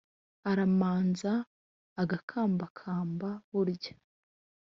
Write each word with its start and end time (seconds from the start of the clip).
aramanza 0.51 1.33
agakambakamba, 2.01 3.29
burya 3.51 3.93